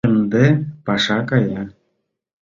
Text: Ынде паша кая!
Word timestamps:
Ынде 0.09 0.45
паша 0.85 1.17
кая! 1.29 1.63